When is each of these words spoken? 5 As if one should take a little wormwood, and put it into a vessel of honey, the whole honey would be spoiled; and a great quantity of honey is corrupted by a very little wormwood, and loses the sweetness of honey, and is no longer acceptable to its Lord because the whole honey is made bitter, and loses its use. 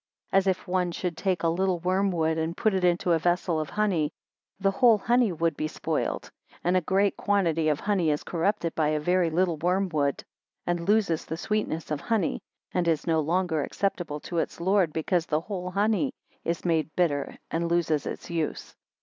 5 0.31 0.37
As 0.39 0.47
if 0.47 0.67
one 0.67 0.91
should 0.91 1.15
take 1.15 1.43
a 1.43 1.47
little 1.47 1.77
wormwood, 1.77 2.35
and 2.39 2.57
put 2.57 2.73
it 2.73 2.83
into 2.83 3.11
a 3.11 3.19
vessel 3.19 3.59
of 3.59 3.69
honey, 3.69 4.11
the 4.59 4.71
whole 4.71 4.97
honey 4.97 5.31
would 5.31 5.55
be 5.55 5.67
spoiled; 5.67 6.31
and 6.63 6.75
a 6.75 6.81
great 6.81 7.15
quantity 7.15 7.69
of 7.69 7.81
honey 7.81 8.09
is 8.09 8.23
corrupted 8.23 8.73
by 8.73 8.87
a 8.87 8.99
very 8.99 9.29
little 9.29 9.57
wormwood, 9.57 10.23
and 10.65 10.89
loses 10.89 11.25
the 11.25 11.37
sweetness 11.37 11.91
of 11.91 12.01
honey, 12.01 12.41
and 12.71 12.87
is 12.87 13.05
no 13.05 13.19
longer 13.19 13.61
acceptable 13.61 14.19
to 14.21 14.39
its 14.39 14.59
Lord 14.59 14.91
because 14.91 15.27
the 15.27 15.41
whole 15.41 15.69
honey 15.69 16.13
is 16.43 16.65
made 16.65 16.89
bitter, 16.95 17.37
and 17.51 17.69
loses 17.69 18.07
its 18.07 18.27
use. 18.27 18.75